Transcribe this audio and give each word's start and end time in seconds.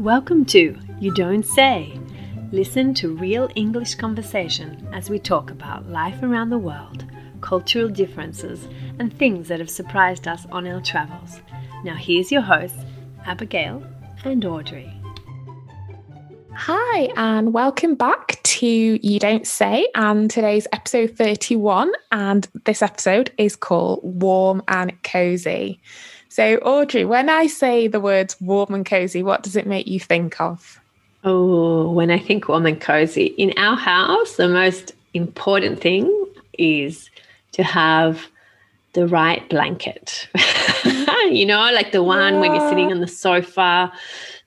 Welcome 0.00 0.46
to 0.46 0.78
You 0.98 1.12
Don't 1.12 1.44
Say. 1.44 1.92
Listen 2.52 2.94
to 2.94 3.14
real 3.14 3.50
English 3.54 3.96
conversation 3.96 4.88
as 4.94 5.10
we 5.10 5.18
talk 5.18 5.50
about 5.50 5.90
life 5.90 6.22
around 6.22 6.48
the 6.48 6.56
world, 6.56 7.04
cultural 7.42 7.90
differences, 7.90 8.66
and 8.98 9.12
things 9.12 9.48
that 9.48 9.58
have 9.58 9.68
surprised 9.68 10.26
us 10.26 10.46
on 10.50 10.66
our 10.66 10.80
travels. 10.80 11.42
Now, 11.84 11.96
here's 11.96 12.32
your 12.32 12.40
hosts, 12.40 12.78
Abigail 13.26 13.84
and 14.24 14.42
Audrey. 14.42 14.90
Hi, 16.54 17.10
and 17.18 17.52
welcome 17.52 17.94
back 17.94 18.42
to 18.42 18.66
You 18.66 19.18
Don't 19.18 19.46
Say. 19.46 19.86
And 19.94 20.30
today's 20.30 20.66
episode 20.72 21.10
31, 21.10 21.92
and 22.10 22.48
this 22.64 22.80
episode 22.80 23.32
is 23.36 23.54
called 23.54 24.00
Warm 24.02 24.62
and 24.66 25.02
Cozy. 25.02 25.78
So, 26.30 26.58
Audrey, 26.58 27.04
when 27.04 27.28
I 27.28 27.48
say 27.48 27.88
the 27.88 27.98
words 27.98 28.40
warm 28.40 28.72
and 28.72 28.86
cozy, 28.86 29.20
what 29.20 29.42
does 29.42 29.56
it 29.56 29.66
make 29.66 29.88
you 29.88 29.98
think 29.98 30.40
of? 30.40 30.80
Oh, 31.24 31.90
when 31.90 32.08
I 32.12 32.20
think 32.20 32.48
warm 32.48 32.66
and 32.66 32.80
cozy, 32.80 33.26
in 33.26 33.52
our 33.56 33.74
house, 33.74 34.36
the 34.36 34.46
most 34.46 34.92
important 35.12 35.80
thing 35.80 36.08
is 36.56 37.10
to 37.50 37.64
have 37.64 38.28
the 38.92 39.08
right 39.08 39.46
blanket. 39.48 40.28
you 41.30 41.46
know, 41.46 41.72
like 41.72 41.90
the 41.90 42.02
one 42.04 42.34
yeah. 42.34 42.40
when 42.40 42.54
you're 42.54 42.68
sitting 42.68 42.92
on 42.92 43.00
the 43.00 43.08
sofa, 43.08 43.92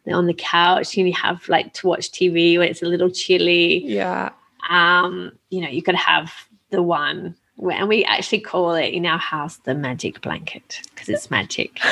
on 0.07 0.25
the 0.25 0.33
couch, 0.33 0.95
and 0.95 1.05
you 1.05 1.13
have 1.13 1.47
like 1.49 1.73
to 1.73 1.87
watch 1.87 2.11
TV 2.11 2.57
when 2.57 2.69
it's 2.69 2.81
a 2.81 2.85
little 2.85 3.09
chilly. 3.09 3.85
Yeah. 3.85 4.29
Um, 4.69 5.33
you 5.49 5.59
know, 5.59 5.69
you 5.69 5.83
could 5.83 5.95
have 5.95 6.31
the 6.69 6.81
one 6.81 7.35
and 7.57 7.87
we 7.87 8.03
actually 8.03 8.41
call 8.41 8.73
it 8.75 8.93
in 8.93 9.05
our 9.05 9.17
house 9.17 9.57
the 9.57 9.75
magic 9.75 10.21
blanket 10.21 10.81
because 10.89 11.09
it's 11.09 11.31
magic. 11.31 11.79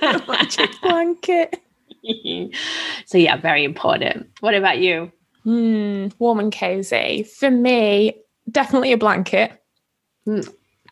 magic 0.28 0.70
blanket. 0.82 1.60
so 3.06 3.18
yeah, 3.18 3.36
very 3.36 3.64
important. 3.64 4.28
What 4.40 4.54
about 4.54 4.78
you? 4.78 5.12
Mm, 5.46 6.12
warm 6.18 6.40
and 6.40 6.52
cozy. 6.52 7.22
For 7.22 7.50
me, 7.50 8.14
definitely 8.50 8.92
a 8.92 8.98
blanket. 8.98 9.52
Mm. 10.26 10.48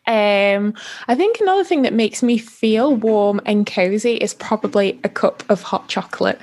Um, 0.07 0.73
I 1.07 1.15
think 1.15 1.39
another 1.39 1.63
thing 1.63 1.83
that 1.83 1.93
makes 1.93 2.23
me 2.23 2.37
feel 2.37 2.95
warm 2.95 3.41
and 3.45 3.67
cozy 3.67 4.15
is 4.15 4.33
probably 4.33 4.99
a 5.03 5.09
cup 5.09 5.43
of 5.49 5.61
hot 5.61 5.87
chocolate. 5.87 6.39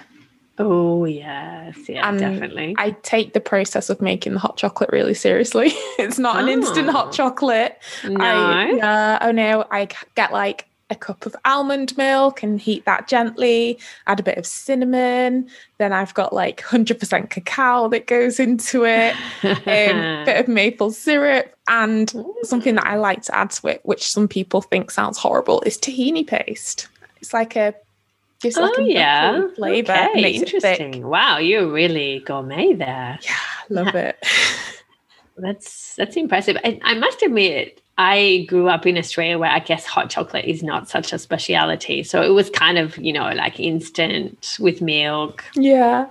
Oh 0.58 1.04
yes, 1.04 1.76
yeah, 1.88 2.08
and 2.08 2.18
definitely. 2.18 2.74
I 2.78 2.92
take 3.02 3.34
the 3.34 3.40
process 3.40 3.90
of 3.90 4.00
making 4.00 4.32
the 4.32 4.38
hot 4.38 4.56
chocolate 4.56 4.90
really 4.90 5.14
seriously. 5.14 5.66
it's 5.98 6.18
not 6.18 6.36
oh. 6.36 6.38
an 6.40 6.48
instant 6.48 6.88
hot 6.88 7.08
oh. 7.08 7.12
chocolate. 7.12 7.78
No. 8.04 8.24
I, 8.24 8.78
uh, 8.78 9.18
oh 9.22 9.32
no, 9.32 9.66
I 9.70 9.88
get 10.14 10.32
like 10.32 10.66
a 10.88 10.94
cup 10.94 11.27
of 11.27 11.34
almond 11.44 11.96
milk 11.96 12.42
and 12.42 12.60
heat 12.60 12.84
that 12.84 13.08
gently, 13.08 13.78
add 14.06 14.20
a 14.20 14.22
bit 14.22 14.38
of 14.38 14.46
cinnamon. 14.46 15.48
Then 15.78 15.92
I've 15.92 16.14
got 16.14 16.32
like 16.32 16.62
100% 16.62 17.28
cacao 17.28 17.88
that 17.88 18.06
goes 18.06 18.38
into 18.38 18.84
it, 18.84 19.14
a 19.42 19.90
um, 19.90 20.24
bit 20.24 20.40
of 20.40 20.48
maple 20.48 20.92
syrup, 20.92 21.54
and 21.68 22.12
something 22.42 22.77
that 22.77 22.86
I 22.86 22.96
like 22.96 23.22
to 23.22 23.34
add 23.34 23.50
to 23.50 23.68
it, 23.68 23.80
which 23.84 24.08
some 24.08 24.28
people 24.28 24.62
think 24.62 24.90
sounds 24.90 25.18
horrible, 25.18 25.60
is 25.62 25.77
tahini 25.77 26.27
paste. 26.27 26.88
It's 27.20 27.34
like 27.34 27.56
a 27.56 27.74
Gives 28.41 28.56
like 28.56 28.73
oh, 28.77 28.83
yeah. 28.83 29.47
flavor. 29.56 29.92
Okay. 29.92 30.34
Interesting. 30.34 31.06
Wow, 31.06 31.39
you're 31.39 31.70
really 31.70 32.20
gourmet 32.20 32.75
there. 32.75 33.19
Yeah, 33.23 33.37
love 33.70 33.95
it. 33.95 34.23
that's 35.39 35.95
that's 35.97 36.17
impressive. 36.17 36.57
I, 36.62 36.79
I 36.83 36.95
must 36.95 37.23
admit, 37.23 37.81
I 37.98 38.45
grew 38.48 38.69
up 38.69 38.87
in 38.87 38.98
Australia 38.98 39.39
where 39.39 39.51
I 39.51 39.61
guess 39.61 39.87
hot 39.87 40.11
chocolate 40.11 40.45
is 40.45 40.62
not 40.62 40.89
such 40.89 41.12
a 41.12 41.19
speciality. 41.19 42.03
So 42.03 42.23
it 42.23 42.31
was 42.31 42.51
kind 42.51 42.77
of, 42.77 42.98
you 42.98 43.12
know, 43.12 43.31
like 43.31 43.59
instant 43.59 44.57
with 44.61 44.83
milk. 44.83 45.45
Yeah. 45.55 46.07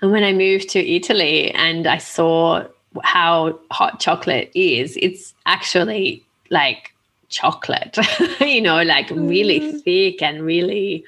And 0.00 0.10
when 0.10 0.24
I 0.24 0.32
moved 0.32 0.70
to 0.70 0.78
Italy 0.78 1.50
and 1.50 1.86
I 1.86 1.98
saw 1.98 2.64
how 3.02 3.58
hot 3.70 4.00
chocolate 4.00 4.50
is, 4.54 4.96
it's 5.00 5.34
actually 5.44 6.24
like 6.48 6.94
chocolate, 7.28 7.98
you 8.40 8.62
know, 8.62 8.82
like 8.82 9.10
really 9.10 9.60
mm. 9.60 9.82
thick 9.82 10.22
and 10.22 10.42
really 10.42 11.04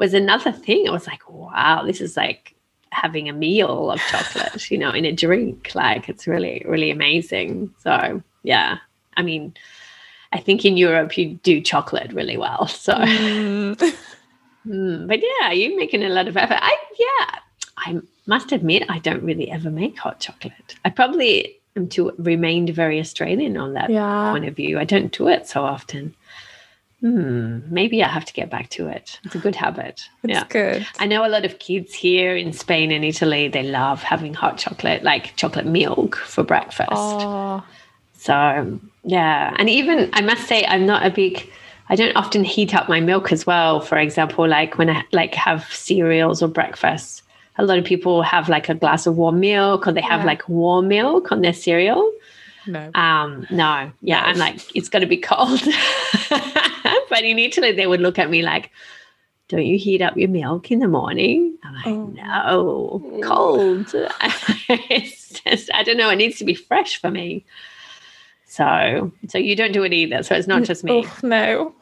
was 0.00 0.14
another 0.14 0.50
thing. 0.50 0.88
I 0.88 0.90
was 0.90 1.06
like, 1.06 1.30
wow, 1.30 1.84
this 1.84 2.00
is 2.00 2.16
like 2.16 2.54
having 2.90 3.28
a 3.28 3.34
meal 3.34 3.90
of 3.90 4.00
chocolate, 4.00 4.70
you 4.70 4.78
know, 4.78 4.90
in 4.90 5.04
a 5.04 5.12
drink. 5.12 5.72
Like 5.74 6.08
it's 6.08 6.26
really, 6.26 6.64
really 6.66 6.90
amazing. 6.90 7.72
So 7.82 8.22
yeah, 8.42 8.78
I 9.18 9.22
mean, 9.22 9.54
I 10.32 10.40
think 10.40 10.64
in 10.64 10.78
Europe 10.78 11.16
you 11.18 11.34
do 11.42 11.60
chocolate 11.60 12.12
really 12.12 12.38
well. 12.38 12.66
So, 12.86 12.94
mm. 12.94 13.76
mm, 14.66 15.06
but 15.06 15.20
yeah, 15.20 15.52
you're 15.52 15.76
making 15.76 16.02
a 16.02 16.08
lot 16.08 16.28
of 16.28 16.36
effort. 16.36 16.58
I 16.60 16.76
yeah, 16.98 17.38
I 17.76 18.00
must 18.26 18.52
admit 18.52 18.84
I 18.88 19.00
don't 19.00 19.22
really 19.22 19.50
ever 19.50 19.70
make 19.70 19.98
hot 19.98 20.18
chocolate. 20.18 20.76
I 20.82 20.88
probably 20.88 21.58
am 21.76 21.88
to 21.90 22.12
remained 22.16 22.70
very 22.70 22.98
Australian 23.00 23.58
on 23.58 23.74
that 23.74 23.90
yeah. 23.90 24.30
point 24.32 24.46
of 24.46 24.56
view. 24.56 24.78
I 24.78 24.84
don't 24.84 25.12
do 25.12 25.28
it 25.28 25.46
so 25.46 25.62
often 25.62 26.14
hmm, 27.00 27.60
maybe 27.66 28.02
I 28.04 28.08
have 28.08 28.24
to 28.26 28.32
get 28.32 28.50
back 28.50 28.68
to 28.70 28.86
it. 28.86 29.18
It's 29.24 29.34
a 29.34 29.38
good 29.38 29.56
habit. 29.56 30.02
It's 30.22 30.32
yeah. 30.32 30.44
good. 30.48 30.86
I 30.98 31.06
know 31.06 31.26
a 31.26 31.28
lot 31.28 31.44
of 31.44 31.58
kids 31.58 31.94
here 31.94 32.36
in 32.36 32.52
Spain 32.52 32.90
and 32.90 33.04
Italy, 33.04 33.48
they 33.48 33.62
love 33.62 34.02
having 34.02 34.34
hot 34.34 34.58
chocolate, 34.58 35.02
like 35.02 35.34
chocolate 35.36 35.66
milk 35.66 36.16
for 36.16 36.42
breakfast. 36.42 36.90
Oh. 36.92 37.64
So, 38.12 38.78
yeah. 39.04 39.54
And 39.58 39.70
even, 39.70 40.10
I 40.12 40.20
must 40.20 40.46
say, 40.46 40.64
I'm 40.66 40.84
not 40.84 41.06
a 41.06 41.10
big, 41.10 41.50
I 41.88 41.96
don't 41.96 42.14
often 42.16 42.44
heat 42.44 42.74
up 42.74 42.88
my 42.88 43.00
milk 43.00 43.32
as 43.32 43.46
well. 43.46 43.80
For 43.80 43.96
example, 43.96 44.46
like 44.46 44.76
when 44.76 44.90
I 44.90 45.04
like 45.12 45.34
have 45.34 45.64
cereals 45.72 46.42
or 46.42 46.48
breakfast, 46.48 47.22
a 47.56 47.64
lot 47.64 47.78
of 47.78 47.84
people 47.84 48.22
have 48.22 48.50
like 48.50 48.68
a 48.68 48.74
glass 48.74 49.06
of 49.06 49.16
warm 49.16 49.40
milk 49.40 49.86
or 49.86 49.92
they 49.92 50.02
have 50.02 50.20
yeah. 50.20 50.26
like 50.26 50.48
warm 50.50 50.88
milk 50.88 51.32
on 51.32 51.40
their 51.40 51.54
cereal. 51.54 52.12
No. 52.66 52.90
Um, 52.94 53.46
no. 53.50 53.90
Yeah. 54.02 54.22
I'm 54.22 54.36
like, 54.36 54.60
it's 54.76 54.90
got 54.90 54.98
to 54.98 55.06
be 55.06 55.16
cold. 55.16 55.62
but 57.10 57.24
in 57.24 57.38
Italy, 57.38 57.72
they 57.72 57.86
would 57.86 58.00
look 58.00 58.18
at 58.18 58.30
me 58.30 58.42
like, 58.42 58.70
don't 59.48 59.66
you 59.66 59.76
heat 59.78 60.00
up 60.00 60.16
your 60.16 60.28
milk 60.28 60.70
in 60.70 60.78
the 60.78 60.88
morning? 60.88 61.58
I'm 61.64 61.74
like, 61.74 61.86
oh. 61.86 63.02
no, 63.02 63.20
cold. 63.22 63.88
it's 64.68 65.40
just, 65.40 65.70
I 65.74 65.82
don't 65.82 65.96
know. 65.96 66.08
It 66.08 66.16
needs 66.16 66.38
to 66.38 66.44
be 66.44 66.54
fresh 66.54 67.00
for 67.00 67.10
me. 67.10 67.44
So, 68.46 69.12
so 69.28 69.38
you 69.38 69.54
don't 69.54 69.72
do 69.72 69.82
it 69.82 69.92
either. 69.92 70.22
So 70.22 70.34
it's 70.34 70.48
not 70.48 70.62
just 70.62 70.84
me. 70.84 71.04
Oh, 71.04 71.18
no. 71.22 71.74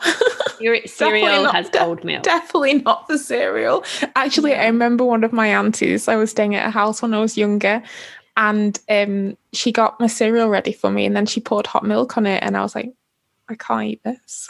Your 0.61 0.79
cereal 0.87 1.45
has 1.53 1.69
de- 1.71 1.79
cold 1.79 2.05
milk. 2.05 2.25
Definitely 2.25 2.75
not 2.75 3.07
the 3.09 3.19
cereal. 3.19 3.85
Actually, 4.17 4.55
I 4.55 4.67
remember 4.67 5.05
one 5.05 5.25
of 5.25 5.33
my 5.33 5.47
aunties. 5.49 6.09
I 6.09 6.17
was 6.17 6.31
staying 6.31 6.55
at 6.55 6.67
a 6.67 6.71
house 6.71 7.01
when 7.01 7.15
I 7.15 7.21
was 7.21 7.39
younger, 7.39 7.83
and 8.37 8.79
um, 8.91 9.37
she 9.53 9.73
got 9.73 9.99
my 9.99 10.09
cereal 10.09 10.49
ready 10.49 10.73
for 10.73 10.91
me, 10.91 11.07
and 11.07 11.17
then 11.17 11.27
she 11.27 11.41
poured 11.41 11.67
hot 11.67 11.85
milk 11.85 12.17
on 12.17 12.27
it, 12.27 12.43
and 12.43 12.57
I 12.57 12.63
was 12.63 12.75
like, 12.75 12.93
I 13.49 13.55
can't 13.55 13.85
eat 13.85 14.05
this. 14.05 14.49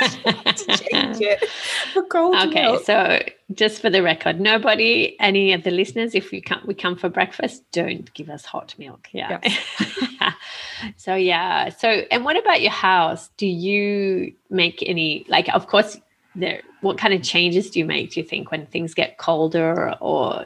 change 0.56 1.20
it 1.20 1.48
for 1.92 2.02
cold 2.04 2.36
okay, 2.36 2.62
milk. 2.62 2.84
so 2.84 3.20
just 3.54 3.80
for 3.80 3.90
the 3.90 4.02
record, 4.02 4.40
nobody, 4.40 5.16
any 5.20 5.52
of 5.52 5.64
the 5.64 5.70
listeners, 5.70 6.14
if 6.14 6.30
we 6.30 6.40
come, 6.40 6.60
we 6.66 6.74
come 6.74 6.96
for 6.96 7.08
breakfast, 7.08 7.62
don't 7.72 8.12
give 8.14 8.30
us 8.30 8.44
hot 8.44 8.74
milk. 8.78 9.08
Yeah. 9.12 9.38
Yes. 9.42 10.34
so 10.96 11.14
yeah. 11.14 11.70
So 11.70 11.88
and 12.10 12.24
what 12.24 12.38
about 12.38 12.60
your 12.60 12.72
house? 12.72 13.30
Do 13.36 13.46
you 13.46 14.34
make 14.50 14.82
any 14.86 15.24
like? 15.28 15.48
Of 15.54 15.66
course, 15.66 15.96
there. 16.34 16.62
What 16.80 16.98
kind 16.98 17.12
of 17.14 17.22
changes 17.22 17.70
do 17.70 17.80
you 17.80 17.84
make? 17.84 18.12
Do 18.12 18.20
you 18.20 18.26
think 18.26 18.50
when 18.50 18.66
things 18.66 18.94
get 18.94 19.18
colder 19.18 19.94
or 20.00 20.44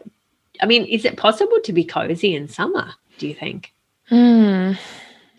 I 0.61 0.67
mean, 0.67 0.85
is 0.85 1.05
it 1.05 1.17
possible 1.17 1.59
to 1.65 1.73
be 1.73 1.85
cozy 1.85 2.35
in 2.35 2.49
summer? 2.49 2.95
Do 3.19 3.27
you 3.27 3.35
think? 3.35 3.73
Hmm. 4.09 4.73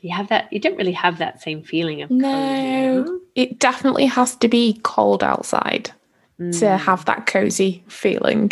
You 0.04 0.14
have 0.14 0.28
that. 0.28 0.52
You 0.52 0.60
don't 0.60 0.76
really 0.76 0.92
have 0.92 1.18
that 1.20 1.42
same 1.42 1.64
feeling 1.64 2.02
of 2.02 2.12
no. 2.12 3.06
Cozy, 3.06 3.20
it 3.36 3.60
definitely 3.60 4.06
has 4.06 4.36
to 4.36 4.50
be 4.50 4.82
cold 4.84 5.24
outside 5.24 5.92
mm. 6.38 6.60
to 6.60 6.78
have 6.78 7.06
that 7.06 7.26
cozy 7.26 7.86
feeling. 7.88 8.52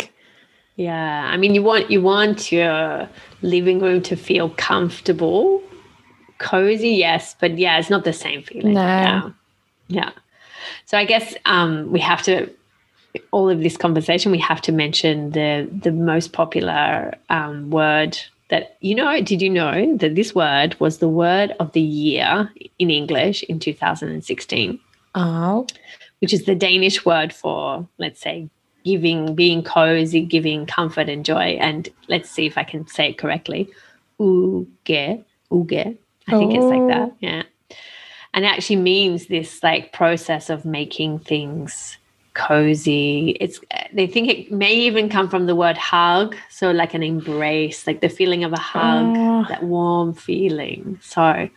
Yeah, 0.76 1.28
I 1.30 1.36
mean, 1.36 1.54
you 1.54 1.62
want 1.62 1.90
you 1.90 2.00
want 2.00 2.50
your 2.50 3.06
living 3.42 3.80
room 3.80 4.00
to 4.04 4.16
feel 4.16 4.48
comfortable, 4.48 5.62
cozy, 6.38 6.88
yes, 6.88 7.36
but 7.38 7.58
yeah, 7.58 7.78
it's 7.78 7.90
not 7.90 8.04
the 8.04 8.14
same 8.14 8.42
feeling. 8.42 8.72
No. 8.72 8.80
Yeah. 8.80 9.30
yeah. 9.88 10.10
So 10.86 10.96
I 10.96 11.04
guess 11.04 11.34
um, 11.44 11.92
we 11.92 12.00
have 12.00 12.22
to 12.22 12.50
all 13.30 13.50
of 13.50 13.60
this 13.60 13.76
conversation, 13.76 14.32
we 14.32 14.38
have 14.38 14.62
to 14.62 14.72
mention 14.72 15.32
the 15.32 15.68
the 15.70 15.92
most 15.92 16.32
popular 16.32 17.12
um, 17.28 17.68
word 17.68 18.18
that 18.52 18.76
you 18.80 18.94
know. 18.94 19.20
Did 19.22 19.40
you 19.40 19.48
know 19.48 19.96
that 19.96 20.14
this 20.14 20.34
word 20.34 20.78
was 20.78 20.98
the 20.98 21.08
word 21.08 21.52
of 21.58 21.72
the 21.72 21.80
year 21.80 22.52
in 22.78 22.90
English 22.90 23.42
in 23.44 23.58
2016? 23.58 24.78
Oh, 25.14 25.66
which 26.20 26.34
is 26.34 26.44
the 26.44 26.54
Danish 26.54 27.04
word 27.04 27.32
for 27.32 27.88
let's 27.98 28.20
say 28.20 28.50
giving, 28.84 29.34
being 29.34 29.62
cozy, 29.62 30.20
giving 30.20 30.66
comfort 30.66 31.08
and 31.08 31.24
joy. 31.24 31.56
And 31.60 31.88
let's 32.08 32.30
see 32.30 32.46
if 32.46 32.58
I 32.58 32.64
can 32.64 32.86
say 32.86 33.10
it 33.10 33.18
correctly. 33.18 33.68
Hygge, 34.20 35.24
hygge. 35.50 35.98
I 36.28 36.30
think 36.30 36.52
oh. 36.52 36.56
it's 36.56 36.64
like 36.64 36.88
that. 36.88 37.08
Oh. 37.08 37.16
Yeah. 37.20 37.42
And 38.34 38.44
it 38.44 38.48
actually 38.48 38.76
means 38.76 39.26
this 39.26 39.62
like 39.62 39.92
process 39.92 40.50
of 40.50 40.64
making 40.64 41.20
things 41.20 41.96
cozy. 42.34 43.36
It's 43.40 43.60
they 43.94 44.06
think 44.06 44.28
it 44.28 44.50
may 44.52 44.72
even 44.74 45.08
come 45.08 45.28
from 45.28 45.46
the 45.46 45.54
word 45.54 45.76
hug, 45.78 46.36
so 46.50 46.70
like 46.70 46.94
an 46.94 47.02
embrace, 47.02 47.86
like 47.86 48.00
the 48.00 48.08
feeling 48.08 48.44
of 48.44 48.52
a 48.52 48.58
hug, 48.58 49.14
Oh. 49.16 49.44
that 49.48 49.62
warm 49.62 50.14
feeling. 50.14 50.98
So 51.02 51.48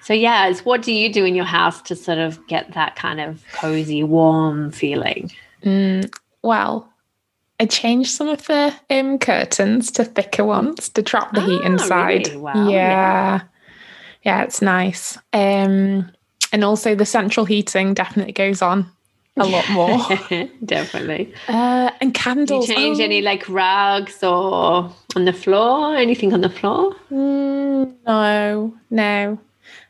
so 0.00 0.12
yeah, 0.12 0.46
it's 0.48 0.64
what 0.64 0.82
do 0.82 0.92
you 0.92 1.12
do 1.12 1.24
in 1.24 1.34
your 1.34 1.46
house 1.46 1.80
to 1.82 1.96
sort 1.96 2.18
of 2.18 2.46
get 2.46 2.72
that 2.74 2.94
kind 2.96 3.20
of 3.20 3.42
cozy, 3.52 4.02
warm 4.02 4.70
feeling? 4.70 5.30
Mm, 5.64 6.14
well, 6.42 6.88
I 7.58 7.66
changed 7.66 8.10
some 8.10 8.28
of 8.28 8.44
the 8.46 8.74
um, 8.90 9.18
curtains 9.18 9.90
to 9.92 10.04
thicker 10.04 10.44
ones 10.44 10.88
to 10.90 11.02
trap 11.02 11.32
the 11.32 11.40
heat 11.40 11.60
Ah, 11.62 11.66
inside. 11.66 12.26
really? 12.26 12.36
Wow, 12.36 12.68
yeah. 12.68 12.90
yeah. 12.90 13.40
yeah, 14.24 14.42
it's 14.42 14.60
nice. 14.60 15.16
Um, 15.32 16.10
and 16.52 16.64
also 16.64 16.94
the 16.94 17.06
central 17.06 17.46
heating 17.46 17.94
definitely 17.94 18.32
goes 18.32 18.60
on 18.60 18.90
a 19.36 19.46
lot 19.46 19.68
more. 19.70 19.98
Definitely. 20.64 21.32
uh, 21.48 21.90
and 22.00 22.14
Do 22.14 22.54
you 22.54 22.66
change 22.66 23.00
oh, 23.00 23.04
any 23.04 23.20
like 23.22 23.48
rugs 23.48 24.22
or 24.22 24.90
on 25.16 25.24
the 25.24 25.32
floor? 25.32 25.96
Anything 25.96 26.32
on 26.32 26.40
the 26.40 26.50
floor? 26.50 26.94
mm, 27.10 27.94
no, 28.06 28.74
no. 28.90 29.38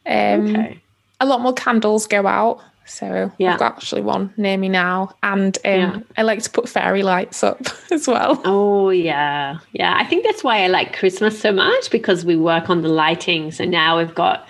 Um, 0.06 0.46
okay. 0.56 0.81
A 1.20 1.26
lot 1.26 1.41
more 1.41 1.52
candles 1.52 2.06
go 2.06 2.26
out. 2.26 2.61
So 2.87 3.32
Yeah. 3.38 3.55
I've 3.55 3.58
got 3.58 3.76
actually 3.76 4.02
one 4.02 4.32
near 4.37 4.56
me 4.58 4.69
now. 4.69 5.14
And 5.23 5.56
um, 5.64 5.73
Yeah. 5.73 5.99
I 6.19 6.23
like 6.23 6.43
to 6.43 6.50
put 6.50 6.69
fairy 6.69 7.02
lights 7.02 7.43
up 7.43 7.61
as 7.91 8.06
well. 8.06 8.41
Oh 8.44 8.91
yeah, 8.91 9.58
yeah. 9.73 9.94
I 9.96 10.05
think 10.05 10.25
that's 10.25 10.44
why 10.44 10.62
I 10.64 10.67
like 10.69 10.96
Christmas 10.96 11.38
so 11.41 11.50
much 11.52 11.91
because 11.91 12.25
we 12.25 12.37
work 12.37 12.69
on 12.69 12.82
the 12.82 12.88
lighting. 12.88 13.52
So 13.52 13.64
now 13.64 13.99
we've 13.99 14.14
got 14.14 14.46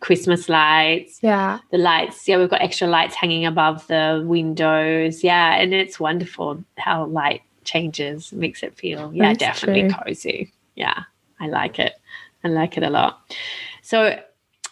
Christmas 0.00 0.48
lights, 0.48 1.20
Yeah. 1.22 1.58
the 1.70 1.78
lights. 1.78 2.26
Yeah, 2.26 2.38
we've 2.38 2.50
got 2.50 2.62
extra 2.62 2.88
lights 2.88 3.14
hanging 3.14 3.46
above 3.46 3.86
the 3.86 4.22
windows. 4.26 5.22
Yeah, 5.22 5.54
and 5.56 5.72
it's 5.74 6.00
wonderful 6.00 6.64
how 6.78 7.04
light 7.06 7.42
changes, 7.64 8.32
makes 8.32 8.62
it 8.62 8.74
feel 8.76 9.12
yeah, 9.14 9.28
That's 9.28 9.38
definitely 9.38 9.88
true. 9.90 9.98
cozy. 10.04 10.52
Yeah, 10.74 11.04
I 11.38 11.48
like 11.48 11.78
it. 11.78 11.94
I 12.42 12.48
like 12.48 12.76
it 12.78 12.82
a 12.82 12.90
lot. 12.90 13.20
So 13.82 14.18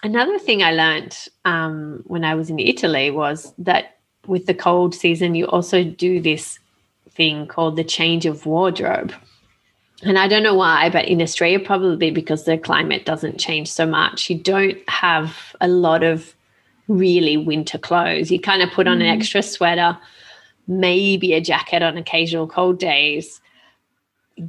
another 0.03 0.39
thing 0.39 0.63
I 0.63 0.73
learned 0.73 1.17
um, 1.45 2.03
when 2.07 2.25
I 2.25 2.35
was 2.35 2.49
in 2.51 2.59
Italy 2.59 3.11
was 3.11 3.53
that 3.59 3.99
with 4.27 4.47
the 4.47 4.55
cold 4.55 4.95
season, 4.95 5.35
you 5.35 5.47
also 5.47 5.85
do 5.85 6.21
this 6.21 6.59
thing 7.11 7.47
called 7.47 7.77
the 7.77 7.85
change 7.85 8.25
of 8.27 8.47
wardrobe. 8.47 9.13
And 10.03 10.19
I 10.19 10.29
don't 10.29 10.43
know 10.45 10.55
why, 10.55 10.91
but 10.91 11.07
in 11.07 11.21
Australia, 11.21 11.59
probably 11.59 12.11
because 12.11 12.45
the 12.45 12.57
climate 12.57 13.05
doesn't 13.05 13.39
change 13.39 13.71
so 13.71 13.85
much, 13.85 14.31
you 14.31 14.39
don't 14.39 14.79
have 14.89 15.57
a 15.61 15.67
lot 15.69 16.05
of 16.05 16.35
really 16.87 17.37
winter 17.37 17.79
clothes. 17.79 18.31
You 18.31 18.41
kind 18.41 18.63
of 18.63 18.71
put 18.71 18.87
on 18.87 19.03
an 19.03 19.09
Mm. 19.09 19.17
extra 19.19 19.43
sweater, 19.43 19.99
maybe 20.69 21.33
a 21.35 21.41
jacket 21.41 21.83
on 21.83 21.97
occasional 21.97 22.47
cold 22.47 22.79
days. 22.79 23.41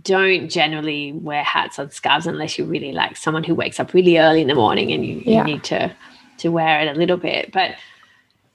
Don't 0.03 0.49
generally 0.49 1.13
wear 1.13 1.43
hats 1.43 1.79
or 1.79 1.89
scarves 1.89 2.27
unless 2.27 2.57
you're 2.57 2.67
really 2.67 2.91
like 2.91 3.17
someone 3.17 3.43
who 3.43 3.55
wakes 3.55 3.79
up 3.79 3.93
really 3.93 4.19
early 4.19 4.41
in 4.41 4.47
the 4.47 4.55
morning 4.55 4.91
and 4.91 5.03
you, 5.05 5.21
Yeah. 5.25 5.39
you 5.39 5.43
need 5.45 5.63
to 5.65 5.91
to 6.37 6.49
wear 6.49 6.79
it 6.79 6.95
a 6.95 6.97
little 6.97 7.17
bit. 7.17 7.51
But 7.51 7.75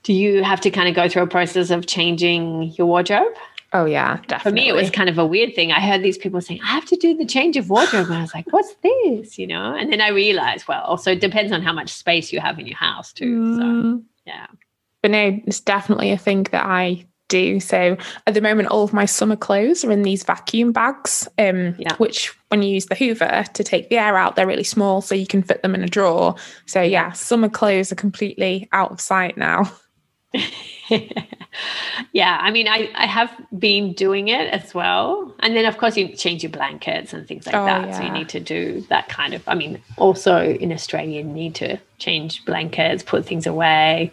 do 0.05 0.15
you 0.15 0.43
have 0.43 0.59
to 0.63 0.71
kind 0.71 0.89
of 0.89 0.95
go 0.95 1.07
through 1.07 1.25
a 1.25 1.27
process 1.27 1.69
of 1.71 1.87
changing 1.87 2.73
your 2.79 2.87
wardrobe? 2.87 3.35
Oh 3.75 3.87
yeah, 3.87 4.19
For 4.41 4.53
me, 4.53 4.69
it 4.69 4.73
was 4.75 4.89
kind 4.89 5.09
of 5.11 5.19
a 5.19 5.27
weird 5.27 5.57
thing. 5.57 5.73
I 5.73 5.81
heard 5.81 6.01
these 6.05 6.17
people 6.17 6.41
saying, 6.41 6.61
I 6.63 6.69
have 6.69 6.85
to 6.87 6.97
do 6.97 7.17
the 7.17 7.27
change 7.27 7.57
of 7.57 7.69
wardrobe. 7.71 8.07
And 8.07 8.15
I 8.17 8.21
was 8.21 8.33
like, 8.33 8.47
what's 8.53 8.73
this? 8.85 9.37
You 9.37 9.49
know? 9.49 9.75
And 9.75 9.93
then 9.93 10.01
I 10.01 10.11
realized, 10.11 10.69
well, 10.69 10.85
also 10.85 11.11
it 11.11 11.21
depends 11.21 11.51
on 11.51 11.61
how 11.61 11.73
much 11.73 11.91
space 11.93 12.33
you 12.33 12.39
have 12.39 12.61
in 12.61 12.69
your 12.69 12.77
house 12.79 13.13
too. 13.13 13.57
So 13.57 13.63
Mm. 13.63 14.03
yeah. 14.27 14.47
But 15.03 15.11
no, 15.11 15.41
it's 15.45 15.59
definitely 15.61 16.13
a 16.13 16.17
thing 16.17 16.45
that 16.53 16.65
I 16.65 17.05
do. 17.29 17.59
So 17.59 17.97
at 18.29 18.35
the 18.35 18.41
moment, 18.41 18.69
all 18.69 18.85
of 18.85 18.93
my 18.93 19.07
summer 19.07 19.35
clothes 19.35 19.85
are 19.85 19.91
in 19.91 20.03
these 20.03 20.23
vacuum 20.23 20.71
bags, 20.71 21.27
um, 21.39 21.75
Yeah. 21.77 21.97
which 21.97 22.33
when 22.51 22.63
you 22.63 22.75
use 22.75 22.87
the 22.87 22.95
Hoover 22.95 23.45
to 23.55 23.65
take 23.65 23.91
the 23.91 23.99
air 23.99 24.17
out, 24.17 24.37
they're 24.37 24.47
really 24.47 24.63
small, 24.63 25.01
so 25.01 25.17
you 25.17 25.27
can 25.27 25.43
fit 25.43 25.63
them 25.63 25.75
in 25.75 25.83
a 25.83 25.89
drawer. 25.89 26.37
So 26.67 26.81
yeah, 26.81 27.11
summer 27.13 27.49
clothes 27.49 27.91
are 27.91 27.97
completely 27.97 28.69
out 28.73 28.93
of 28.93 29.01
sight 29.01 29.37
now. 29.37 29.69
yeah, 32.13 32.39
I 32.41 32.51
mean, 32.51 32.69
I, 32.69 32.91
I 32.95 33.07
have 33.07 33.31
been 33.59 33.93
doing 33.93 34.29
it 34.29 34.49
as 34.53 34.75
well. 34.75 35.35
And 35.41 35.57
then, 35.57 35.65
of 35.65 35.79
course, 35.79 35.97
you 35.97 36.09
change 36.09 36.43
your 36.43 36.51
blankets 36.53 37.13
and 37.13 37.27
things 37.27 37.47
like 37.47 37.55
Oh, 37.57 37.65
that. 37.65 37.95
So 37.95 38.05
you 38.05 38.11
need 38.11 38.29
to 38.31 38.41
do 38.41 38.81
that 38.91 39.09
kind 39.09 39.35
of, 39.35 39.43
I 39.49 39.55
mean, 39.55 39.81
also 39.97 40.43
in 40.43 40.73
Australia, 40.73 41.19
you 41.21 41.25
need 41.25 41.55
to 41.57 41.79
change 41.99 42.45
blankets, 42.45 43.03
put 43.03 43.25
things 43.25 43.47
away. 43.47 44.13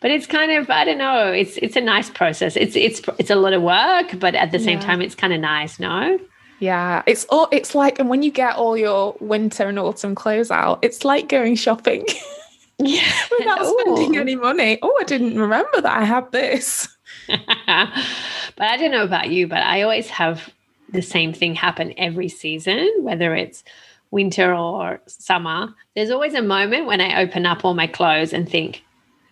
But 0.00 0.10
it's 0.10 0.26
kind 0.26 0.50
of, 0.52 0.70
I 0.70 0.84
don't 0.84 0.98
know, 0.98 1.30
it's 1.30 1.56
it's 1.58 1.76
a 1.76 1.80
nice 1.80 2.10
process. 2.10 2.56
It's 2.56 2.74
it's 2.76 3.00
it's 3.18 3.30
a 3.30 3.36
lot 3.36 3.52
of 3.52 3.62
work, 3.62 4.18
but 4.18 4.34
at 4.34 4.50
the 4.50 4.58
same 4.58 4.78
Yeah. 4.78 4.84
time, 4.86 5.02
it's 5.02 5.14
kind 5.14 5.32
of 5.32 5.40
nice, 5.40 5.78
no? 5.78 6.18
Yeah, 6.60 7.02
it's 7.06 7.24
all 7.26 7.48
it's 7.52 7.74
like, 7.76 8.00
and 8.00 8.08
when 8.08 8.22
you 8.24 8.32
get 8.32 8.56
all 8.56 8.76
your 8.76 9.16
winter 9.20 9.68
and 9.68 9.78
autumn 9.78 10.14
clothes 10.16 10.50
out, 10.50 10.80
it's 10.82 11.04
like 11.04 11.28
going 11.28 11.54
shopping 11.54 12.04
Yeah. 12.78 13.12
without 13.38 13.66
spending 13.66 14.16
Ooh. 14.16 14.20
any 14.20 14.36
money. 14.36 14.78
Oh, 14.82 14.96
I 15.00 15.04
didn't 15.04 15.38
remember 15.38 15.80
that 15.80 15.98
I 15.98 16.04
had 16.04 16.30
this. 16.32 16.88
but 17.26 17.38
I 17.68 18.76
don't 18.76 18.92
know 18.92 19.04
about 19.04 19.30
you, 19.30 19.46
but 19.46 19.58
I 19.58 19.82
always 19.82 20.08
have 20.10 20.52
the 20.90 21.02
same 21.02 21.32
thing 21.32 21.54
happen 21.54 21.92
every 21.98 22.28
season, 22.28 22.88
whether 23.00 23.34
it's 23.34 23.64
winter 24.10 24.54
or 24.54 25.00
summer. 25.06 25.74
There's 25.94 26.10
always 26.10 26.34
a 26.34 26.42
moment 26.42 26.86
when 26.86 27.00
I 27.00 27.20
open 27.20 27.46
up 27.46 27.64
all 27.64 27.74
my 27.74 27.86
clothes 27.86 28.32
and 28.32 28.48
think, 28.48 28.82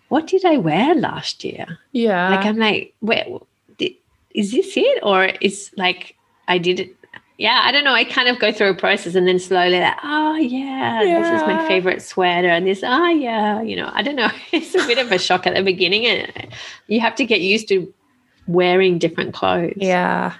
what 0.08 0.26
did 0.26 0.44
I 0.44 0.56
wear 0.58 0.94
last 0.94 1.44
year? 1.44 1.78
Yeah, 1.92 2.30
like 2.30 2.44
I'm 2.46 2.58
like, 2.58 2.94
wait, 3.00 3.26
di- 3.78 3.98
is 4.34 4.52
this 4.52 4.76
it? 4.76 5.00
Or 5.02 5.24
is 5.40 5.72
like 5.76 6.16
I 6.46 6.58
did 6.58 6.80
it? 6.80 6.96
Yeah, 7.38 7.60
I 7.64 7.70
don't 7.70 7.84
know. 7.84 7.92
I 7.92 8.04
kind 8.04 8.28
of 8.28 8.38
go 8.38 8.50
through 8.50 8.70
a 8.70 8.74
process 8.74 9.14
and 9.14 9.28
then 9.28 9.38
slowly 9.38 9.78
like, 9.78 9.98
oh 10.02 10.36
yeah, 10.36 11.02
this 11.04 11.40
is 11.40 11.46
my 11.46 11.68
favorite 11.68 12.00
sweater, 12.00 12.48
and 12.48 12.66
this, 12.66 12.82
oh 12.82 13.08
yeah, 13.08 13.60
you 13.60 13.76
know, 13.76 13.90
I 13.92 14.02
don't 14.02 14.16
know. 14.16 14.30
It's 14.52 14.74
a 14.74 14.86
bit 14.86 14.98
of 14.98 15.12
a 15.12 15.18
shock 15.18 15.46
at 15.46 15.54
the 15.54 15.62
beginning, 15.62 16.06
and 16.06 16.48
you 16.86 17.00
have 17.00 17.14
to 17.16 17.26
get 17.26 17.42
used 17.42 17.68
to 17.68 17.92
wearing 18.46 18.98
different 18.98 19.34
clothes. 19.34 19.74
yeah. 19.76 20.34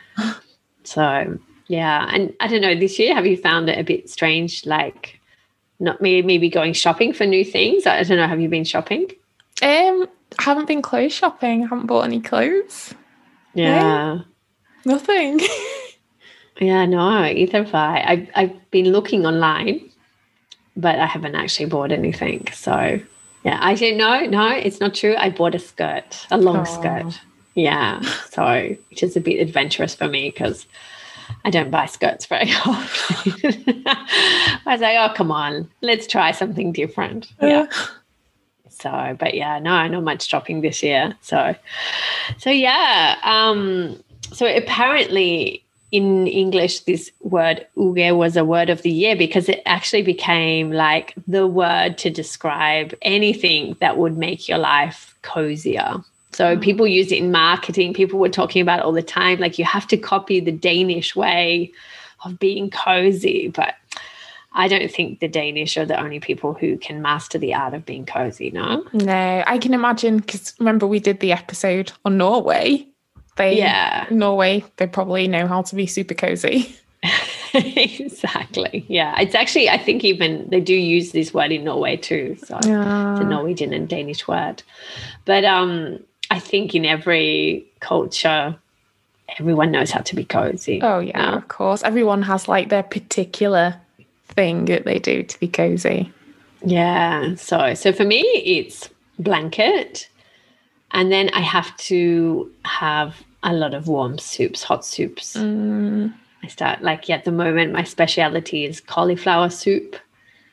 So 0.85 1.39
yeah, 1.69 2.09
and 2.13 2.33
I 2.41 2.47
don't 2.49 2.63
know. 2.63 2.75
This 2.75 2.99
year, 2.99 3.15
have 3.15 3.27
you 3.27 3.37
found 3.37 3.69
it 3.69 3.79
a 3.79 3.83
bit 3.85 4.09
strange? 4.09 4.65
Like, 4.65 5.21
not 5.81 6.01
maybe 6.01 6.27
maybe 6.27 6.49
going 6.49 6.73
shopping 6.73 7.13
for 7.13 7.27
new 7.27 7.45
things. 7.45 7.87
I 7.87 8.03
don't 8.05 8.17
know. 8.17 8.27
Have 8.27 8.41
you 8.41 8.49
been 8.49 8.65
shopping? 8.65 9.11
Um, 9.63 10.09
I 10.39 10.43
haven't 10.43 10.67
been 10.67 10.81
clothes 10.83 11.13
shopping. 11.13 11.65
I 11.65 11.67
haven't 11.67 11.87
bought 11.87 12.05
any 12.05 12.21
clothes. 12.21 12.95
Yeah. 13.55 14.21
Nothing. 14.85 15.41
Yeah, 16.59 16.87
no, 16.87 17.25
either 17.25 17.65
have 17.65 17.75
I. 17.75 18.05
I've, 18.07 18.29
I've 18.35 18.71
been 18.71 18.91
looking 18.91 19.27
online, 19.27 19.91
but 20.77 20.99
I 20.99 21.07
haven't 21.07 21.35
actually 21.35 21.67
bought 21.67 21.93
anything. 21.93 22.49
So, 22.53 23.01
yeah, 23.45 23.59
I 23.61 23.75
said, 23.75 23.97
no, 23.97 24.21
no, 24.21 24.49
it's 24.53 24.81
not 24.81 24.95
true. 24.95 25.15
I 25.17 25.31
bought 25.31 25.55
a 25.55 25.59
skirt, 25.59 26.27
a 26.31 26.39
long 26.39 26.59
Aw. 26.59 26.65
skirt. 26.65 27.21
Yeah. 27.55 28.01
So, 28.31 28.77
which 28.91 29.03
is 29.03 29.17
a 29.17 29.21
bit 29.21 29.41
adventurous 29.41 29.95
for 29.95 30.09
me 30.09 30.31
because 30.31 30.67
I 31.45 31.51
don't 31.51 31.71
buy 31.71 31.87
skirts 31.87 32.27
very 32.27 32.51
often. 32.67 33.83
I 33.87 34.61
was 34.67 34.81
like, 34.81 34.97
oh, 34.99 35.15
come 35.15 35.31
on, 35.31 35.69
let's 35.83 36.07
try 36.07 36.33
something 36.33 36.73
different. 36.73 37.33
Yeah. 37.41 37.67
So, 38.69 39.17
but 39.19 39.35
yeah, 39.35 39.59
no, 39.59 39.87
not 39.89 40.05
much 40.05 40.27
shopping 40.27 40.61
this 40.61 40.83
year. 40.83 41.17
So, 41.23 41.55
so 42.39 42.51
yeah. 42.51 43.17
Um, 43.23 44.03
so 44.33 44.47
apparently 44.47 45.65
in 45.93 46.27
English, 46.27 46.81
this 46.81 47.11
word 47.21 47.67
hygge 47.77 48.17
was 48.17 48.37
a 48.37 48.45
word 48.45 48.71
of 48.71 48.83
the 48.83 48.91
year 48.91 49.17
because 49.17 49.49
it 49.49 49.63
actually 49.67 50.03
became 50.03 50.73
like 50.73 51.15
the 51.27 51.47
word 51.47 51.97
to 51.99 52.11
describe 52.11 52.95
anything 53.03 53.77
that 53.81 53.97
would 53.97 54.17
make 54.17 54.49
your 54.49 54.59
life 54.59 55.17
cozier. 55.23 56.03
So 56.33 56.55
hmm. 56.55 56.61
people 56.61 56.87
used 56.87 57.13
it 57.13 57.19
in 57.19 57.31
marketing. 57.31 57.95
People 57.95 58.19
were 58.19 58.29
talking 58.29 58.63
about 58.63 58.81
it 58.81 58.85
all 58.85 58.93
the 58.93 59.03
time. 59.03 59.39
Like 59.39 59.59
you 59.59 59.65
have 59.65 59.87
to 59.89 59.97
copy 59.97 60.41
the 60.41 60.53
Danish 60.53 61.15
way 61.15 61.73
of 62.25 62.39
being 62.39 62.71
cozy, 62.71 63.49
but 63.49 63.75
I 64.53 64.69
don't 64.69 64.91
think 64.91 65.21
the 65.21 65.29
Danish 65.29 65.77
are 65.77 65.85
the 65.85 66.01
only 66.01 66.19
people 66.19 66.55
who 66.55 66.79
can 66.79 67.03
master 67.03 67.39
the 67.39 67.55
art 67.55 67.75
of 67.75 67.85
being 67.85 68.07
cozy. 68.07 68.51
No. 68.51 68.85
No, 68.93 69.45
I 69.47 69.59
can 69.59 69.75
imagine 69.75 70.19
because 70.19 70.55
remember 70.59 70.87
we 70.87 70.99
did 70.99 71.21
the 71.21 71.33
episode 71.33 71.93
on 72.05 72.17
Norway. 72.17 72.87
They 73.37 73.59
Yeah. 73.59 74.07
Norway, 74.11 74.65
they 74.77 74.87
probably 74.87 75.29
know 75.29 75.47
how 75.47 75.63
to 75.63 75.75
be 75.77 75.87
super 75.87 76.15
cozy. 76.15 76.75
exactly. 77.55 78.85
Yeah. 78.89 79.19
It's 79.21 79.35
actually, 79.35 79.69
I 79.69 79.79
think 79.79 80.05
even 80.05 80.49
they 80.51 80.61
do 80.61 80.75
use 80.75 81.13
this 81.13 81.33
word 81.33 81.53
in 81.53 81.65
Norway 81.65 81.97
too. 81.97 82.37
So 82.45 82.57
it's 82.59 82.67
a 82.67 83.25
Norwegian 83.25 83.73
and 83.73 83.89
Danish 83.89 84.27
word. 84.27 84.63
But 85.25 85.45
um, 85.45 86.01
I 86.31 86.39
think 86.39 86.75
in 86.75 86.85
every 86.85 87.67
culture, 87.81 88.57
everyone 89.39 89.71
knows 89.71 89.91
how 89.91 90.01
to 90.01 90.17
be 90.17 90.25
cozy. 90.25 90.81
Oh 90.83 90.99
yeah, 90.99 91.37
of 91.37 91.49
course. 91.49 91.83
Everyone 91.83 92.23
has 92.23 92.49
like 92.49 92.69
their 92.69 92.83
particular 92.83 93.81
thing 94.29 94.67
that 94.67 94.85
they 94.85 94.99
do 94.99 95.23
to 95.23 95.41
be 95.41 95.49
cozy. 95.49 96.13
Yeah. 96.65 97.35
So 97.37 97.75
so 97.75 97.93
for 97.93 98.05
me 98.05 98.21
it's 98.23 98.89
blanket, 99.19 100.09
And 100.91 101.11
then 101.13 101.31
I 101.31 101.41
have 101.41 101.77
to 101.89 102.51
have 102.65 103.17
a 103.47 103.55
lot 103.55 103.75
of 103.75 103.89
warm 103.89 104.19
soups, 104.19 104.63
hot 104.63 104.85
soups. 104.85 105.37
Mm. 105.37 106.13
I 106.43 106.49
start 106.49 106.83
like 106.83 107.09
yeah, 107.09 107.17
at 107.17 107.25
the 107.25 107.33
moment 107.33 107.73
my 107.73 107.85
specialty 107.85 108.65
is 108.65 108.81
cauliflower 108.81 109.49
soup. 109.49 109.97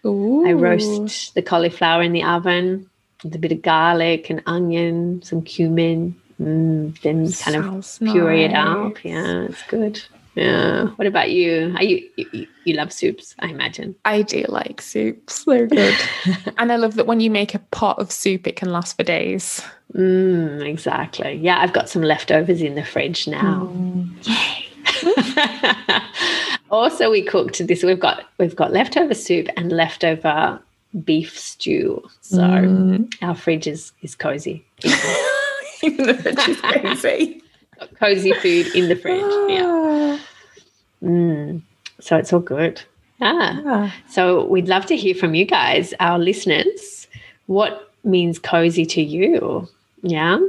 Ooh. 0.05 0.47
I 0.47 0.53
roast 0.53 1.33
the 1.33 1.41
cauliflower 1.41 2.03
in 2.03 2.13
the 2.13 2.23
oven 2.23 2.89
with 3.23 3.35
a 3.35 3.39
bit 3.39 3.51
of 3.51 3.61
garlic 3.61 4.29
and 4.29 4.43
onion, 4.45 5.21
some 5.23 5.41
cumin, 5.41 6.15
mm, 6.39 6.99
then 7.01 7.31
kind 7.31 7.57
of 7.57 7.99
puree 7.99 8.43
it 8.43 8.53
up. 8.53 9.03
Yeah, 9.03 9.43
it's 9.43 9.63
good. 9.63 10.01
Yeah. 10.35 10.87
What 10.95 11.05
about 11.07 11.29
you? 11.31 11.73
Are 11.77 11.83
you 11.83 12.09
you, 12.15 12.47
you 12.65 12.73
love 12.75 12.91
soups? 12.91 13.35
I 13.39 13.47
imagine. 13.49 13.95
I 14.05 14.23
do 14.23 14.43
like 14.49 14.81
soups. 14.81 15.43
They're 15.45 15.67
good. 15.67 15.95
and 16.57 16.71
I 16.71 16.75
love 16.77 16.95
that 16.95 17.05
when 17.05 17.19
you 17.19 17.29
make 17.29 17.53
a 17.53 17.59
pot 17.59 17.99
of 17.99 18.11
soup, 18.11 18.47
it 18.47 18.55
can 18.55 18.71
last 18.71 18.95
for 18.97 19.03
days. 19.03 19.61
Mm, 19.93 20.65
exactly. 20.67 21.33
Yeah, 21.35 21.59
I've 21.59 21.73
got 21.73 21.87
some 21.87 22.01
leftovers 22.01 22.61
in 22.63 22.73
the 22.75 22.83
fridge 22.83 23.27
now. 23.27 23.71
Yay! 24.23 24.65
also, 26.71 27.11
we 27.11 27.21
cooked 27.21 27.65
this. 27.67 27.83
We've 27.83 27.99
got 27.99 28.23
we've 28.39 28.55
got 28.55 28.71
leftover 28.73 29.13
soup 29.13 29.47
and 29.55 29.71
leftover 29.71 30.59
beef 31.05 31.37
stew. 31.37 32.03
So 32.21 32.39
Mm. 32.39 33.13
our 33.21 33.35
fridge 33.35 33.67
is 33.67 33.91
is 34.01 34.15
cozy. 34.15 34.65
Even 35.83 36.07
the 36.07 36.13
fridge 36.15 36.47
is 36.47 36.59
crazy. 36.61 37.42
Cozy 37.99 38.33
food 38.33 38.67
in 38.75 38.89
the 38.89 38.95
fridge. 38.95 39.21
Yeah. 39.49 39.63
Ah, 39.65 40.19
Mm. 41.03 41.61
So 41.99 42.17
it's 42.17 42.31
all 42.31 42.39
good. 42.39 42.81
Yeah. 43.19 43.59
yeah. 43.61 43.91
So 44.09 44.45
we'd 44.45 44.67
love 44.67 44.85
to 44.87 44.95
hear 44.95 45.13
from 45.15 45.35
you 45.35 45.45
guys, 45.45 45.93
our 45.99 46.17
listeners. 46.17 47.07
What 47.47 47.91
means 48.03 48.39
cozy 48.39 48.85
to 48.85 49.01
you? 49.01 49.67
Yeah. 50.01 50.39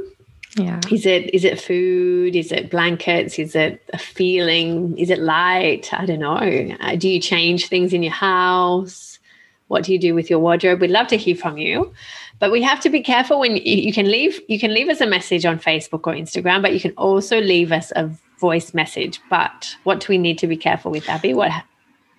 Yeah. 0.57 0.79
Is 0.89 1.05
it 1.05 1.33
is 1.33 1.43
it 1.43 1.59
food? 1.59 2.35
Is 2.35 2.51
it 2.53 2.69
blankets? 2.71 3.37
Is 3.37 3.55
it 3.55 3.83
a 3.91 3.97
feeling? 3.97 4.97
Is 4.97 5.09
it 5.09 5.19
light? 5.19 5.93
I 5.93 6.05
don't 6.05 6.19
know. 6.19 6.37
Uh, 6.79 6.95
do 6.95 7.09
you 7.09 7.19
change 7.19 7.67
things 7.67 7.91
in 7.91 8.01
your 8.01 8.13
house? 8.13 9.19
What 9.67 9.83
do 9.83 9.91
you 9.91 9.99
do 9.99 10.13
with 10.15 10.29
your 10.29 10.39
wardrobe? 10.39 10.79
We'd 10.79 10.91
love 10.91 11.07
to 11.07 11.17
hear 11.17 11.35
from 11.35 11.57
you. 11.57 11.91
But 12.39 12.51
we 12.51 12.61
have 12.63 12.81
to 12.81 12.89
be 12.89 13.01
careful 13.01 13.39
when 13.39 13.55
you, 13.55 13.93
can 13.93 14.11
leave 14.11 14.39
you 14.47 14.59
can 14.59 14.73
leave 14.73 14.89
us 14.89 15.01
a 15.01 15.07
message 15.07 15.45
on 15.45 15.59
Facebook 15.59 16.01
or 16.05 16.13
Instagram, 16.13 16.61
but 16.61 16.73
you 16.73 16.79
can 16.79 16.91
also 16.91 17.39
leave 17.39 17.71
us 17.71 17.91
a 17.95 18.11
voice 18.39 18.73
message. 18.73 19.21
But 19.29 19.75
what 19.83 20.01
do 20.01 20.07
we 20.09 20.17
need 20.17 20.37
to 20.39 20.47
be 20.47 20.57
careful 20.57 20.91
with, 20.91 21.07
Abby? 21.09 21.33
What 21.33 21.51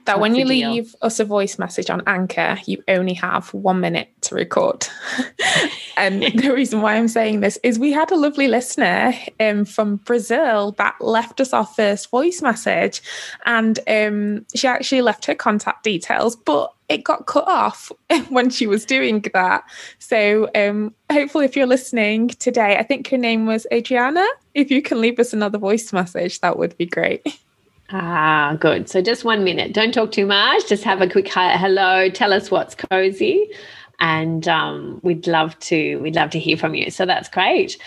That 0.07 0.21
when 0.21 0.35
you 0.35 0.45
leave 0.45 0.95
us 1.03 1.21
a 1.21 1.25
voice 1.25 1.59
message 1.59 1.91
on 1.91 2.03
Anchor, 2.07 2.59
you 2.67 2.83
only 2.89 3.15
have 3.15 3.53
one 3.53 3.81
minute 3.81 4.09
to 4.27 4.35
record. 4.35 4.87
and 5.97 6.23
the 6.41 6.53
reason 6.53 6.81
why 6.83 6.95
I'm 6.95 7.09
saying 7.09 7.41
this 7.41 7.59
is 7.63 7.79
we 7.79 7.93
had 7.93 8.11
a 8.11 8.17
lovely 8.17 8.49
listener 8.49 9.15
um, 9.41 9.65
from 9.65 9.97
Brazil 9.97 10.73
that 10.73 10.95
left 11.01 11.41
us 11.41 11.53
our 11.53 11.67
first 11.67 12.11
voice 12.11 12.43
message. 12.43 13.03
And 13.45 13.79
um, 13.89 14.47
she 14.55 14.67
actually 14.69 15.03
left 15.03 15.27
her 15.27 15.35
contact 15.35 15.85
details, 15.85 16.37
but 16.37 16.73
it 16.89 17.05
got 17.05 17.27
cut 17.27 17.49
off 17.49 17.91
when 18.29 18.51
she 18.51 18.67
was 18.67 18.85
doing 18.85 19.25
that. 19.33 19.65
So 19.99 20.49
um, 20.55 20.95
hopefully, 21.11 21.45
if 21.45 21.57
you're 21.57 21.67
listening 21.67 22.29
today, 22.29 22.77
I 22.77 22.83
think 22.83 23.09
her 23.09 23.19
name 23.19 23.47
was 23.47 23.67
Adriana. 23.73 24.27
If 24.55 24.71
you 24.71 24.83
can 24.83 25.01
leave 25.01 25.19
us 25.19 25.33
another 25.33 25.59
voice 25.59 25.93
message, 25.93 26.41
that 26.41 26.59
would 26.59 26.77
be 26.77 26.87
great. 26.87 27.27
Ah, 27.91 28.57
good. 28.59 28.89
So 28.89 29.01
just 29.01 29.25
one 29.25 29.45
minute. 29.45 29.73
Don't 29.73 29.93
talk 29.93 30.11
too 30.11 30.27
much. 30.27 30.67
Just 30.69 30.83
have 30.85 31.01
a 31.01 31.09
quick 31.09 31.29
hi- 31.29 31.57
hello. 31.57 32.09
Tell 32.09 32.33
us 32.33 32.51
what's 32.51 32.75
cozy, 32.75 33.49
and 33.99 34.47
um, 34.49 35.01
we'd 35.03 35.27
love 35.27 35.59
to. 35.61 35.97
We'd 35.97 36.17
love 36.17 36.31
to 36.31 36.39
hear 36.39 36.57
from 36.57 36.75
you. 36.75 36.91
So 36.91 37.07
that's 37.07 37.29
great. 37.29 37.79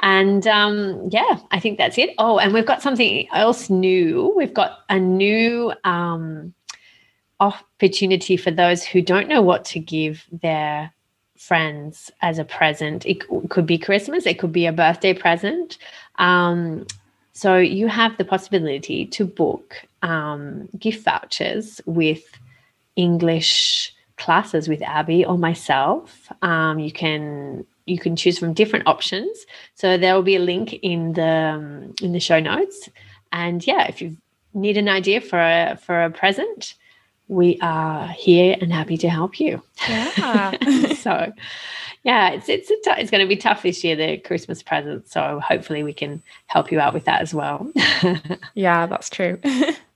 And 0.00 0.46
um, 0.46 1.08
yeah, 1.10 1.38
I 1.50 1.58
think 1.58 1.78
that's 1.78 1.98
it. 1.98 2.10
Oh, 2.18 2.38
and 2.38 2.54
we've 2.54 2.66
got 2.66 2.82
something 2.82 3.28
else 3.32 3.68
new. 3.68 4.32
We've 4.36 4.54
got 4.54 4.80
a 4.88 4.98
new 4.98 5.72
um, 5.84 6.54
opportunity 7.40 8.36
for 8.36 8.50
those 8.50 8.84
who 8.84 9.02
don't 9.02 9.28
know 9.28 9.42
what 9.42 9.64
to 9.66 9.80
give 9.80 10.24
their 10.30 10.92
friends 11.36 12.10
as 12.22 12.38
a 12.38 12.44
present. 12.44 13.06
It 13.06 13.24
could 13.48 13.66
be 13.66 13.78
Christmas. 13.78 14.26
It 14.26 14.38
could 14.38 14.52
be 14.52 14.66
a 14.66 14.72
birthday 14.72 15.14
present. 15.14 15.78
Um, 16.16 16.86
so 17.32 17.56
you 17.56 17.88
have 17.88 18.16
the 18.18 18.24
possibility 18.24 19.06
to 19.06 19.24
book 19.24 19.76
um, 20.02 20.68
gift 20.78 21.04
vouchers 21.04 21.80
with 21.86 22.24
English 22.96 23.94
classes 24.18 24.68
with 24.68 24.82
Abby 24.82 25.24
or 25.24 25.38
myself. 25.38 26.30
Um, 26.42 26.78
you 26.78 26.92
can 26.92 27.64
you 27.86 27.98
can 27.98 28.16
choose 28.16 28.38
from 28.38 28.52
different 28.52 28.86
options. 28.86 29.46
So 29.74 29.96
there 29.96 30.14
will 30.14 30.22
be 30.22 30.36
a 30.36 30.40
link 30.40 30.74
in 30.74 31.14
the 31.14 31.54
um, 31.54 31.94
in 32.02 32.12
the 32.12 32.20
show 32.20 32.40
notes. 32.40 32.88
And 33.32 33.66
yeah, 33.66 33.86
if 33.88 34.02
you 34.02 34.16
need 34.54 34.76
an 34.76 34.88
idea 34.88 35.20
for 35.20 35.38
a 35.38 35.78
for 35.82 36.04
a 36.04 36.10
present, 36.10 36.74
we 37.28 37.58
are 37.60 38.08
here 38.08 38.56
and 38.60 38.72
happy 38.72 38.96
to 38.98 39.08
help 39.08 39.40
you. 39.40 39.62
Yeah. 39.88 40.92
so 40.94 41.32
yeah 42.04 42.30
it's 42.30 42.48
it's 42.48 42.70
a 42.70 42.74
t- 42.74 43.00
it's 43.00 43.10
going 43.10 43.20
to 43.20 43.26
be 43.26 43.36
tough 43.36 43.62
this 43.62 43.82
year 43.82 43.96
the 43.96 44.18
christmas 44.18 44.62
present 44.62 45.08
so 45.08 45.40
hopefully 45.40 45.82
we 45.82 45.92
can 45.92 46.22
help 46.46 46.70
you 46.70 46.78
out 46.78 46.94
with 46.94 47.04
that 47.06 47.20
as 47.20 47.34
well 47.34 47.68
yeah, 48.54 48.86
that's 48.86 49.10
true. 49.10 49.38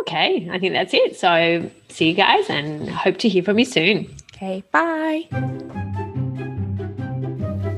okay 0.00 0.48
i 0.50 0.58
think 0.58 0.72
that's 0.72 0.94
it 0.94 1.16
so 1.16 1.70
see 1.88 2.08
you 2.08 2.14
guys 2.14 2.48
and 2.48 2.88
hope 2.88 3.16
to 3.18 3.28
hear 3.28 3.42
from 3.42 3.58
you 3.58 3.64
soon 3.64 4.08
okay, 4.38 4.62
bye. 4.70 5.26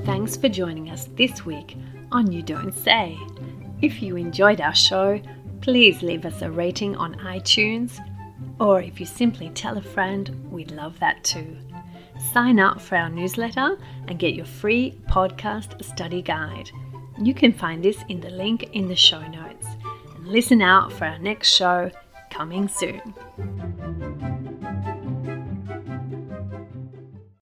Thanks 0.05 0.37
for 0.37 0.49
joining 0.49 0.91
us 0.91 1.09
this 1.17 1.47
week 1.47 1.77
on 2.13 2.31
You 2.31 2.43
Don't 2.43 2.75
Say. 2.75 3.19
If 3.81 4.03
you 4.03 4.17
enjoyed 4.17 4.61
our 4.61 4.75
show, 4.75 5.21
please 5.63 6.03
leave 6.03 6.27
us 6.27 6.43
a 6.43 6.51
rating 6.51 6.97
on 6.97 7.15
iTunes, 7.21 7.99
or 8.59 8.83
if 8.83 9.01
you 9.01 9.07
simply 9.07 9.49
tell 9.51 9.79
a 9.79 9.83
friend, 9.83 10.29
we'd 10.51 10.73
love 10.73 10.99
that 11.01 11.25
too. 11.25 11.57
Sign 12.35 12.61
up 12.61 12.79
for 12.79 12.97
our 12.97 13.09
newsletter 13.09 13.79
and 14.09 14.19
get 14.19 14.35
your 14.35 14.45
free 14.45 14.99
podcast 15.09 15.83
study 15.83 16.21
guide. 16.21 16.71
You 17.23 17.33
can 17.33 17.55
find 17.55 17.83
this 17.83 18.05
in 18.11 18.21
the 18.21 18.31
link 18.31 18.69
in 18.75 18.87
the 18.87 18.97
show 18.97 19.27
notes. 19.29 19.67
And 20.15 20.27
listen 20.27 20.61
out 20.61 20.93
for 20.93 21.07
our 21.07 21.19
next 21.19 21.55
show 21.55 21.91
coming 22.31 22.69
soon. 22.69 23.15